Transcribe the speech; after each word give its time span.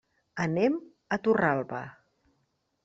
Anem 0.45 0.79
a 1.17 1.21
Torralba. 1.29 1.85